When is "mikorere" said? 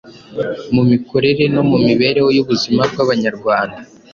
0.91-1.43